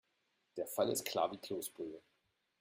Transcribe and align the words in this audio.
Der 0.57 0.65
Fall 0.65 0.89
ist 0.89 1.05
klar 1.05 1.31
wie 1.31 1.37
Kloßbrühe. 1.37 2.01